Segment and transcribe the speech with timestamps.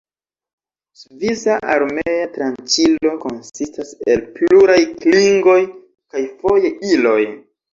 [1.01, 7.21] Svisa Armea Tranĉilo konsistas el pluraj klingoj kaj foje iloj.